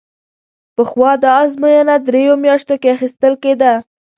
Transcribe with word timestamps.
پخوا 0.75 1.11
دا 1.23 1.31
ازموینه 1.43 1.95
درېیو 2.07 2.33
میاشتو 2.43 2.75
کې 2.81 2.89
اخیستل 2.95 3.33
کېده. 3.43 3.73